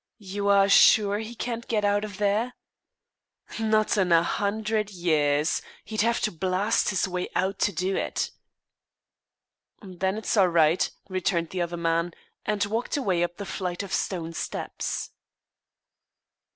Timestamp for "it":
7.95-8.31